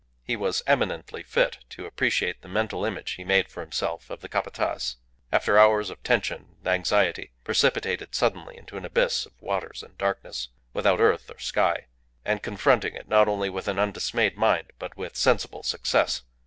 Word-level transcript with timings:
He 0.23 0.35
was 0.35 0.63
eminently 0.65 1.21
fit 1.21 1.59
to 1.69 1.85
appreciate 1.85 2.41
the 2.41 2.47
mental 2.47 2.85
image 2.85 3.11
he 3.11 3.23
made 3.23 3.49
for 3.49 3.61
himself 3.61 4.09
of 4.09 4.21
the 4.21 4.27
Capataz, 4.29 4.95
after 5.31 5.59
hours 5.59 5.91
of 5.91 6.01
tension 6.01 6.55
and 6.57 6.67
anxiety, 6.67 7.33
precipitated 7.43 8.15
suddenly 8.15 8.57
into 8.57 8.77
an 8.77 8.83
abyss 8.85 9.27
of 9.27 9.39
waters 9.39 9.83
and 9.83 9.95
darkness, 9.99 10.49
without 10.73 10.99
earth 10.99 11.29
or 11.29 11.37
sky, 11.37 11.85
and 12.25 12.41
confronting 12.41 12.95
it 12.95 13.07
not 13.07 13.27
only 13.27 13.47
with 13.51 13.67
an 13.67 13.77
undismayed 13.77 14.35
mind, 14.37 14.71
but 14.79 14.97
with 14.97 15.15
sensible 15.15 15.61
success. 15.61 16.23